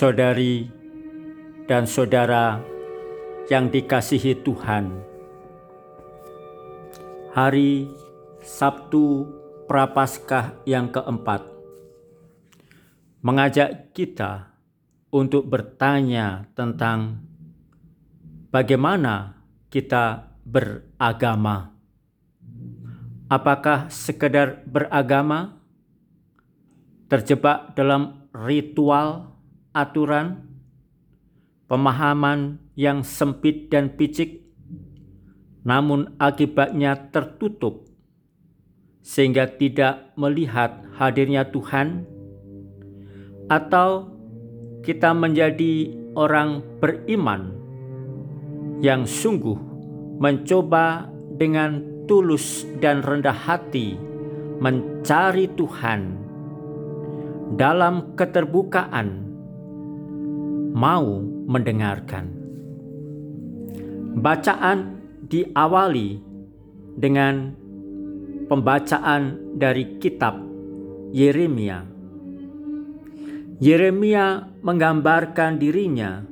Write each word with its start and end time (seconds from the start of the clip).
saudari 0.00 0.64
dan 1.68 1.84
saudara 1.84 2.56
yang 3.52 3.68
dikasihi 3.68 4.40
Tuhan. 4.40 4.96
Hari 7.36 7.84
Sabtu 8.40 9.28
Prapaskah 9.68 10.64
yang 10.64 10.88
keempat 10.88 11.44
mengajak 13.20 13.92
kita 13.92 14.56
untuk 15.12 15.44
bertanya 15.44 16.48
tentang 16.56 17.20
bagaimana 18.48 19.36
kita 19.68 20.32
beragama. 20.48 21.76
Apakah 23.28 23.92
sekedar 23.92 24.64
beragama 24.64 25.60
terjebak 27.12 27.76
dalam 27.76 28.26
ritual, 28.32 29.29
aturan, 29.70 30.46
pemahaman 31.70 32.58
yang 32.74 33.06
sempit 33.06 33.70
dan 33.70 33.94
picik, 33.94 34.42
namun 35.62 36.16
akibatnya 36.18 37.10
tertutup 37.12 37.86
sehingga 39.00 39.48
tidak 39.48 40.12
melihat 40.16 40.84
hadirnya 40.96 41.48
Tuhan, 41.48 42.04
atau 43.50 44.12
kita 44.84 45.12
menjadi 45.12 45.92
orang 46.16 46.62
beriman 46.80 47.52
yang 48.80 49.04
sungguh 49.04 49.56
mencoba 50.20 51.08
dengan 51.36 51.84
tulus 52.08 52.66
dan 52.80 53.00
rendah 53.00 53.34
hati 53.34 53.96
mencari 54.60 55.48
Tuhan 55.56 56.00
dalam 57.56 58.12
keterbukaan 58.16 59.29
mau 60.74 61.22
mendengarkan. 61.24 62.30
Bacaan 64.20 64.78
diawali 65.30 66.18
dengan 66.98 67.54
pembacaan 68.50 69.54
dari 69.54 70.02
kitab 70.02 70.34
Yeremia. 71.14 71.86
Yeremia 73.60 74.50
menggambarkan 74.64 75.60
dirinya 75.60 76.24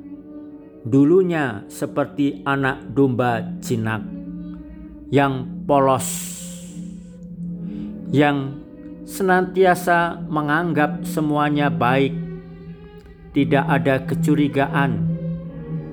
dulunya 0.83 1.63
seperti 1.69 2.41
anak 2.43 2.91
domba 2.91 3.43
jinak 3.61 4.01
yang 5.09 5.65
polos, 5.65 6.05
yang 8.13 8.59
senantiasa 9.09 10.21
menganggap 10.29 11.01
semuanya 11.01 11.73
baik, 11.73 12.13
tidak 13.29 13.65
ada 13.69 13.95
kecurigaan, 14.05 15.05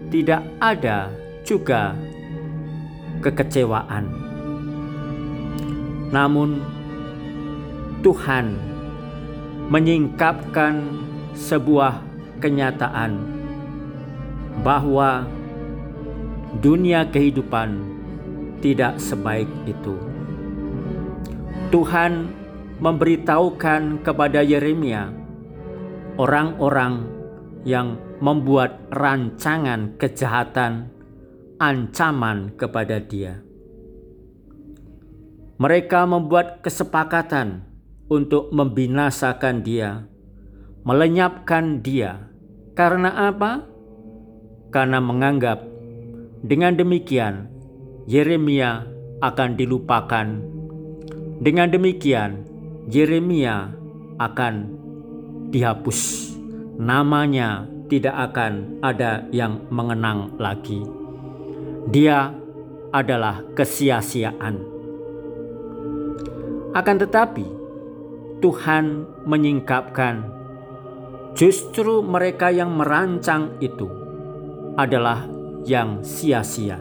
tidak 0.08 0.42
ada 0.56 1.12
juga 1.44 1.92
kekecewaan. 3.20 4.08
Namun, 6.10 6.62
Tuhan 8.00 8.56
menyingkapkan 9.68 10.74
sebuah 11.34 12.00
kenyataan 12.38 13.18
bahwa 14.62 15.26
dunia 16.62 17.04
kehidupan 17.10 17.82
tidak 18.64 18.96
sebaik 18.96 19.50
itu. 19.68 19.98
Tuhan 21.74 22.30
memberitahukan 22.78 24.06
kepada 24.06 24.40
Yeremia 24.40 25.10
orang-orang 26.16 27.15
yang 27.66 27.98
membuat 28.22 28.78
rancangan 28.94 29.98
kejahatan 29.98 30.86
ancaman 31.58 32.54
kepada 32.54 33.02
dia. 33.02 33.42
Mereka 35.58 36.06
membuat 36.06 36.62
kesepakatan 36.62 37.66
untuk 38.06 38.54
membinasakan 38.54 39.66
dia, 39.66 40.06
melenyapkan 40.86 41.82
dia. 41.82 42.30
Karena 42.76 43.32
apa? 43.32 43.66
Karena 44.70 45.00
menganggap 45.00 45.64
dengan 46.44 46.76
demikian 46.76 47.48
Yeremia 48.06 48.84
akan 49.24 49.50
dilupakan. 49.56 50.26
Dengan 51.40 51.68
demikian 51.72 52.44
Yeremia 52.92 53.72
akan 54.20 54.54
dihapus. 55.50 56.35
Namanya 56.76 57.64
tidak 57.88 58.32
akan 58.32 58.84
ada 58.84 59.24
yang 59.32 59.64
mengenang 59.72 60.36
lagi. 60.36 60.84
Dia 61.88 62.34
adalah 62.92 63.40
kesia-siaan. 63.56 64.60
Akan 66.76 66.96
tetapi, 67.00 67.46
Tuhan 68.44 69.08
menyingkapkan 69.24 70.28
justru 71.32 72.04
mereka 72.04 72.52
yang 72.52 72.76
merancang 72.76 73.56
itu 73.64 73.88
adalah 74.76 75.24
yang 75.64 76.04
sia-sia. 76.04 76.76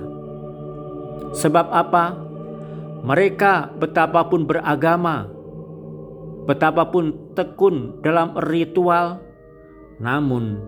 Sebab 1.31 1.67
apa? 1.71 2.15
Mereka 3.05 3.75
betapapun 3.79 4.43
beragama, 4.47 5.29
betapapun 6.47 7.35
tekun 7.37 7.99
dalam 8.01 8.33
ritual, 8.39 9.24
namun 9.99 10.59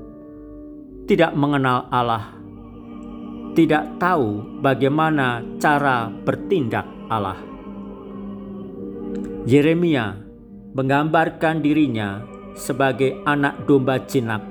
tidak 1.07 1.35
mengenal 1.35 1.87
Allah, 1.91 2.35
tidak 3.55 3.97
tahu 3.99 4.59
bagaimana 4.59 5.43
cara 5.57 6.11
bertindak 6.11 6.85
Allah. 7.07 7.39
Yeremia 9.47 10.19
menggambarkan 10.75 11.63
dirinya 11.63 12.21
sebagai 12.53 13.23
anak 13.23 13.63
domba 13.63 14.03
jinak 14.03 14.43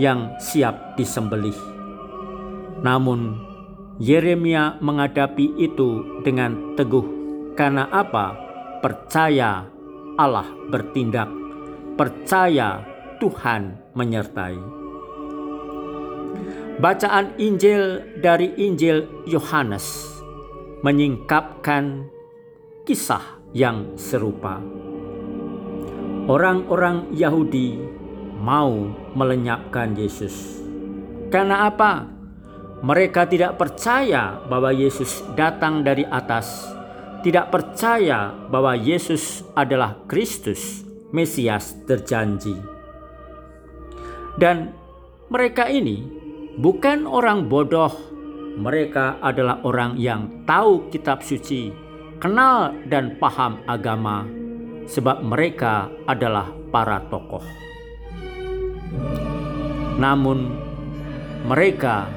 yang 0.00 0.32
siap 0.40 0.96
disembelih. 0.96 1.56
Namun, 2.80 3.36
Yeremia 4.00 4.80
menghadapi 4.80 5.60
itu 5.60 6.20
dengan 6.24 6.74
teguh, 6.74 7.04
karena 7.54 7.86
apa? 7.92 8.34
Percaya 8.80 9.68
Allah 10.18 10.48
bertindak, 10.72 11.28
percaya 11.94 12.82
Tuhan 13.22 13.94
menyertai. 13.94 14.58
Bacaan 16.82 17.38
Injil 17.38 18.02
dari 18.18 18.50
Injil 18.58 19.06
Yohanes 19.30 20.10
menyingkapkan 20.82 22.10
kisah 22.82 23.38
yang 23.54 23.94
serupa. 23.94 24.58
Orang-orang 26.26 27.14
Yahudi 27.14 27.78
mau 28.42 28.90
melenyapkan 29.14 29.94
Yesus. 29.94 30.58
Karena 31.30 31.70
apa? 31.70 32.10
Mereka 32.82 33.30
tidak 33.30 33.54
percaya 33.54 34.42
bahwa 34.50 34.74
Yesus 34.74 35.22
datang 35.38 35.86
dari 35.86 36.02
atas 36.02 36.66
tidak 37.22 37.54
percaya 37.54 38.34
bahwa 38.50 38.74
Yesus 38.74 39.46
adalah 39.54 39.94
Kristus, 40.10 40.82
Mesias 41.14 41.78
terjanji. 41.86 42.71
Dan 44.36 44.72
mereka 45.28 45.68
ini 45.68 46.04
bukan 46.56 47.08
orang 47.08 47.48
bodoh, 47.48 47.92
mereka 48.56 49.16
adalah 49.20 49.60
orang 49.64 49.96
yang 49.96 50.44
tahu 50.44 50.88
kitab 50.92 51.24
suci, 51.24 51.72
kenal 52.20 52.76
dan 52.88 53.16
paham 53.16 53.60
agama, 53.64 54.28
sebab 54.88 55.24
mereka 55.24 55.88
adalah 56.08 56.52
para 56.72 57.00
tokoh. 57.08 57.44
Namun, 59.96 60.52
mereka 61.44 62.08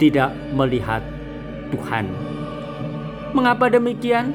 tidak 0.00 0.32
melihat 0.56 1.04
Tuhan 1.70 2.30
Mengapa 3.30 3.70
demikian? 3.70 4.34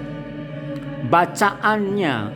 Bacaannya 1.12 2.32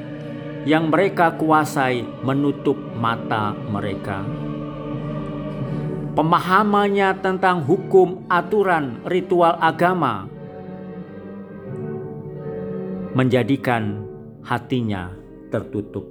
yang 0.70 0.94
mereka 0.94 1.34
kuasai 1.34 2.06
menutup 2.22 2.78
mata 2.94 3.58
mereka. 3.58 4.22
Pemahamannya 6.14 7.10
tentang 7.26 7.66
hukum, 7.66 8.30
aturan, 8.30 9.02
ritual 9.10 9.58
agama 9.58 10.30
menjadikan 13.18 14.06
hatinya 14.46 15.10
tertutup. 15.50 16.06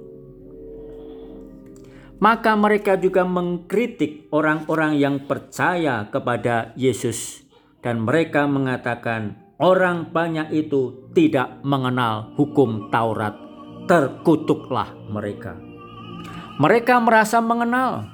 Maka 2.19 2.51
mereka 2.59 2.99
juga 2.99 3.23
mengkritik 3.23 4.27
orang-orang 4.35 4.99
yang 4.99 5.23
percaya 5.23 6.03
kepada 6.11 6.75
Yesus 6.75 7.47
dan 7.79 8.03
mereka 8.03 8.43
mengatakan 8.43 9.47
Orang 9.59 10.15
banyak 10.15 10.55
itu 10.55 11.11
tidak 11.11 11.59
mengenal 11.67 12.31
hukum 12.39 12.87
Taurat, 12.87 13.35
terkutuklah 13.89 14.93
mereka. 15.09 15.57
Mereka 16.61 17.01
merasa 17.01 17.41
mengenal, 17.41 18.05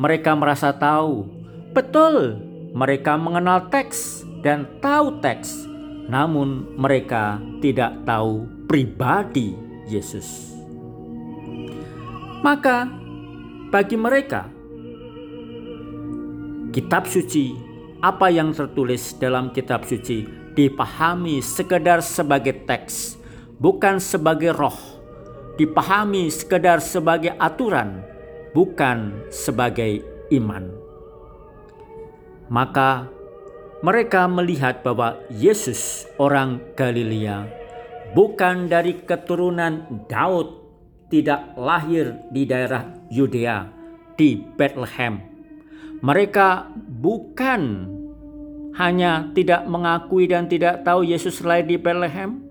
mereka 0.00 0.32
merasa 0.32 0.72
tahu. 0.72 1.28
Betul, 1.76 2.40
mereka 2.72 3.20
mengenal 3.20 3.68
teks 3.68 4.24
dan 4.40 4.64
tahu 4.80 5.20
teks, 5.20 5.68
namun 6.08 6.72
mereka 6.80 7.36
tidak 7.60 8.00
tahu 8.08 8.48
pribadi 8.64 9.52
Yesus. 9.92 10.56
Maka, 12.40 12.88
bagi 13.68 14.00
mereka, 14.00 14.48
kitab 16.72 17.04
suci, 17.04 17.52
apa 18.00 18.32
yang 18.32 18.56
tertulis 18.56 19.12
dalam 19.20 19.52
kitab 19.52 19.84
suci 19.84 20.24
dipahami 20.56 21.44
sekedar 21.44 22.00
sebagai 22.00 22.64
teks, 22.64 23.20
bukan 23.60 24.00
sebagai 24.00 24.56
roh, 24.56 24.99
dipahami 25.60 26.32
sekedar 26.32 26.80
sebagai 26.80 27.36
aturan, 27.36 28.00
bukan 28.56 29.28
sebagai 29.28 30.00
iman. 30.32 30.72
Maka 32.48 33.12
mereka 33.84 34.24
melihat 34.24 34.80
bahwa 34.80 35.20
Yesus 35.28 36.08
orang 36.16 36.64
Galilea 36.72 37.44
bukan 38.16 38.72
dari 38.72 39.04
keturunan 39.04 40.08
Daud, 40.08 40.58
tidak 41.12 41.52
lahir 41.60 42.16
di 42.32 42.48
daerah 42.48 42.90
Yudea, 43.12 43.68
di 44.16 44.40
Bethlehem. 44.40 45.20
Mereka 46.00 46.72
bukan 46.88 47.62
hanya 48.80 49.28
tidak 49.36 49.68
mengakui 49.68 50.24
dan 50.24 50.48
tidak 50.48 50.88
tahu 50.88 51.04
Yesus 51.04 51.44
lahir 51.44 51.68
di 51.68 51.76
Bethlehem, 51.76 52.49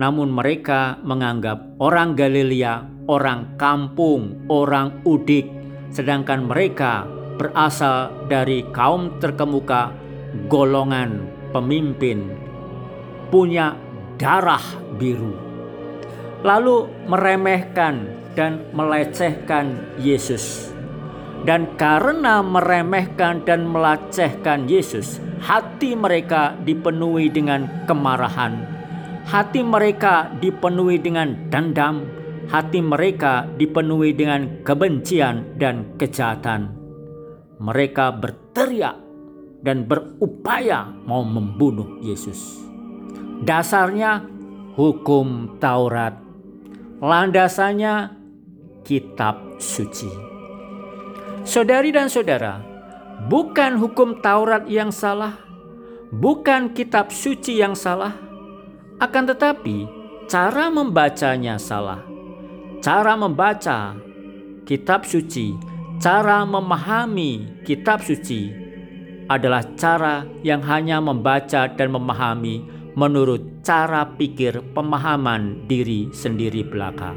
namun 0.00 0.32
mereka 0.32 0.96
menganggap 1.04 1.76
orang 1.76 2.16
Galilea 2.16 3.00
orang 3.10 3.58
kampung, 3.58 4.46
orang 4.46 5.02
udik, 5.02 5.50
sedangkan 5.90 6.46
mereka 6.46 7.02
berasal 7.34 8.14
dari 8.30 8.62
kaum 8.70 9.18
terkemuka, 9.18 9.90
golongan 10.46 11.26
pemimpin, 11.50 12.30
punya 13.34 13.74
darah 14.14 14.62
biru. 14.94 15.34
Lalu 16.46 16.86
meremehkan 17.10 18.06
dan 18.38 18.62
melecehkan 18.70 19.98
Yesus. 19.98 20.70
Dan 21.40 21.72
karena 21.80 22.44
meremehkan 22.44 23.42
dan 23.48 23.64
melecehkan 23.64 24.68
Yesus, 24.68 25.18
hati 25.40 25.96
mereka 25.96 26.52
dipenuhi 26.68 27.32
dengan 27.32 27.88
kemarahan. 27.88 28.79
Hati 29.30 29.62
mereka 29.62 30.26
dipenuhi 30.42 30.98
dengan 30.98 31.46
dendam, 31.54 32.02
hati 32.50 32.82
mereka 32.82 33.46
dipenuhi 33.54 34.10
dengan 34.10 34.66
kebencian 34.66 35.54
dan 35.54 35.94
kejahatan. 35.94 36.74
Mereka 37.62 38.18
berteriak 38.18 38.98
dan 39.62 39.86
berupaya 39.86 40.90
mau 41.06 41.22
membunuh 41.22 42.02
Yesus. 42.02 42.58
Dasarnya 43.46 44.26
hukum 44.74 45.62
Taurat, 45.62 46.18
landasannya 46.98 48.10
kitab 48.82 49.62
suci. 49.62 50.10
Saudari 51.46 51.94
dan 51.94 52.10
saudara, 52.10 52.66
bukan 53.30 53.78
hukum 53.78 54.18
Taurat 54.18 54.66
yang 54.66 54.90
salah, 54.90 55.38
bukan 56.10 56.74
kitab 56.74 57.14
suci 57.14 57.62
yang 57.62 57.78
salah, 57.78 58.29
akan 59.00 59.24
tetapi 59.32 59.88
cara 60.28 60.68
membacanya 60.68 61.56
salah 61.56 62.10
cara 62.80 63.12
membaca 63.12 63.92
kitab 64.64 65.04
suci, 65.04 65.52
cara 66.00 66.48
memahami 66.48 67.60
kitab 67.60 68.00
suci 68.00 68.48
adalah 69.28 69.62
cara 69.76 70.24
yang 70.40 70.64
hanya 70.64 70.98
membaca 70.98 71.68
dan 71.68 71.88
memahami 71.92 72.64
menurut 72.96 73.62
cara 73.62 74.08
pikir 74.16 74.64
pemahaman 74.72 75.68
diri 75.68 76.10
sendiri 76.10 76.64
belaka. 76.66 77.14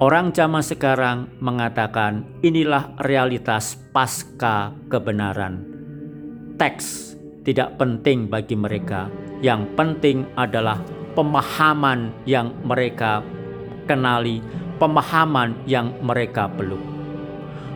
Orang 0.00 0.32
zaman 0.32 0.64
sekarang 0.64 1.28
mengatakan 1.44 2.24
inilah 2.40 2.96
realitas 3.04 3.76
pasca 3.92 4.72
kebenaran. 4.88 5.60
Teks 6.56 7.19
tidak 7.46 7.80
penting 7.80 8.28
bagi 8.28 8.54
mereka, 8.56 9.08
yang 9.40 9.68
penting 9.76 10.28
adalah 10.36 10.80
pemahaman 11.16 12.12
yang 12.28 12.52
mereka 12.62 13.24
kenali 13.90 14.38
pemahaman 14.80 15.52
yang 15.68 15.92
mereka 16.00 16.48
peluk. 16.48 16.80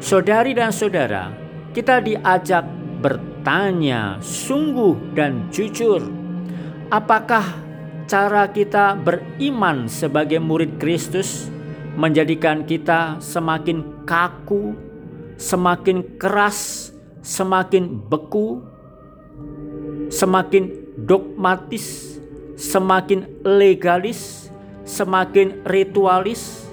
Saudari 0.01 0.57
dan 0.57 0.73
saudara, 0.73 1.29
kita 1.77 2.01
diajak 2.01 2.65
bertanya 3.05 4.17
sungguh 4.25 4.97
dan 5.13 5.53
jujur, 5.53 6.01
apakah 6.89 7.45
cara 8.09 8.49
kita 8.49 8.97
beriman 8.97 9.85
sebagai 9.85 10.41
murid 10.41 10.81
Kristus 10.81 11.53
menjadikan 11.95 12.65
kita 12.65 13.21
semakin 13.21 14.09
kaku, 14.09 14.73
semakin 15.37 16.17
keras, 16.17 16.91
semakin 17.21 18.01
beku, 18.09 18.65
semakin 20.09 20.71
dogmatis, 20.99 22.19
semakin 22.57 23.27
legalis, 23.45 24.49
semakin 24.85 25.65
ritualis, 25.65 26.69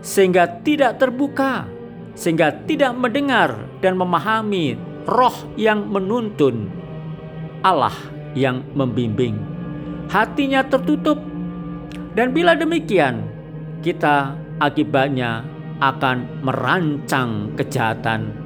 sehingga 0.00 0.60
tidak 0.64 0.96
terbuka, 1.00 1.68
sehingga 2.16 2.52
tidak 2.64 2.96
mendengar 2.96 3.68
dan 3.84 3.96
memahami 3.96 4.76
roh 5.08 5.36
yang 5.56 5.88
menuntun, 5.88 6.72
Allah 7.60 7.94
yang 8.32 8.64
membimbing. 8.72 9.36
Hatinya 10.10 10.66
tertutup, 10.66 11.20
dan 12.16 12.34
bila 12.34 12.58
demikian, 12.58 13.28
kita 13.80 14.34
akibatnya 14.58 15.46
akan 15.80 16.44
merancang 16.44 17.54
kejahatan. 17.56 18.39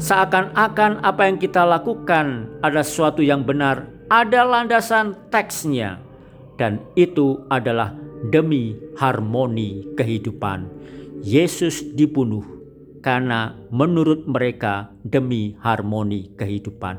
Seakan-akan 0.00 1.04
apa 1.04 1.28
yang 1.28 1.36
kita 1.36 1.60
lakukan 1.68 2.48
ada 2.64 2.80
sesuatu 2.80 3.20
yang 3.20 3.44
benar, 3.44 3.84
ada 4.08 4.48
landasan 4.48 5.12
teksnya, 5.28 6.00
dan 6.56 6.80
itu 6.96 7.44
adalah 7.52 7.92
demi 8.32 8.80
harmoni 8.96 9.84
kehidupan. 10.00 10.72
Yesus 11.20 11.84
dibunuh 11.92 12.40
karena 13.04 13.52
menurut 13.68 14.24
mereka 14.24 14.88
demi 15.04 15.52
harmoni 15.60 16.32
kehidupan. 16.32 16.96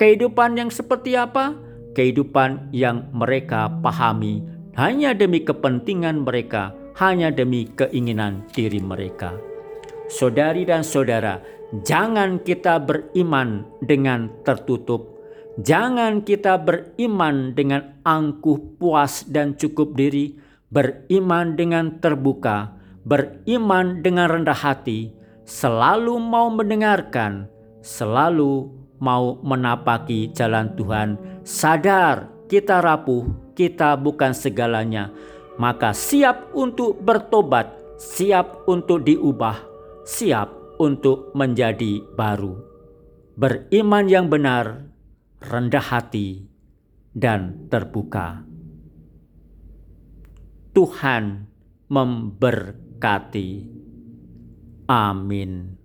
Kehidupan 0.00 0.56
yang 0.56 0.72
seperti 0.72 1.20
apa? 1.20 1.52
Kehidupan 1.92 2.72
yang 2.72 3.12
mereka 3.12 3.68
pahami 3.84 4.40
hanya 4.80 5.12
demi 5.12 5.44
kepentingan 5.44 6.24
mereka, 6.24 6.72
hanya 6.96 7.28
demi 7.28 7.68
keinginan 7.76 8.40
diri 8.56 8.80
mereka. 8.80 9.36
Saudari 10.08 10.64
dan 10.64 10.80
saudara, 10.80 11.44
jangan 11.84 12.40
kita 12.40 12.80
beriman 12.80 13.68
dengan 13.84 14.32
tertutup. 14.40 15.20
Jangan 15.60 16.24
kita 16.24 16.56
beriman 16.56 17.52
dengan 17.52 18.00
angkuh 18.08 18.80
puas 18.80 19.28
dan 19.28 19.52
cukup 19.52 19.92
diri. 19.92 20.40
Beriman 20.72 21.56
dengan 21.60 22.00
terbuka, 22.00 22.72
beriman 23.04 24.00
dengan 24.00 24.32
rendah 24.32 24.56
hati, 24.56 25.12
selalu 25.48 26.16
mau 26.20 26.52
mendengarkan, 26.52 27.48
selalu 27.80 28.68
mau 29.00 29.40
menapaki 29.40 30.28
jalan 30.32 30.72
Tuhan, 30.76 31.16
sadar 31.40 32.28
kita 32.52 32.84
rapuh, 32.84 33.28
kita 33.56 33.96
bukan 33.96 34.36
segalanya, 34.36 35.08
maka 35.56 35.96
siap 35.96 36.52
untuk 36.52 37.00
bertobat, 37.00 37.72
siap 37.96 38.68
untuk 38.68 39.08
diubah, 39.08 39.77
siap 40.08 40.80
untuk 40.80 41.36
menjadi 41.36 42.00
baru. 42.16 42.56
Beriman 43.36 44.08
yang 44.08 44.32
benar, 44.32 44.88
rendah 45.44 45.84
hati, 45.84 46.48
dan 47.12 47.68
terbuka. 47.68 48.40
Tuhan 50.72 51.44
memberkati. 51.92 53.50
Amin. 54.88 55.76